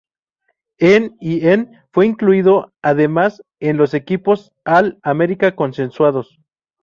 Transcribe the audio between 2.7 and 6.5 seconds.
además en los equipos All-America consensuados.